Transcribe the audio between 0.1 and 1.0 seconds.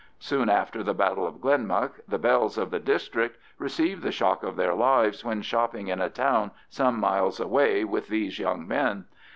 Soon after the